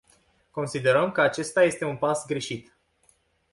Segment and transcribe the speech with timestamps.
[0.51, 2.77] Considerăm că acesta este un pas greșit.